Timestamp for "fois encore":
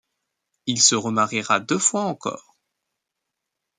1.77-2.57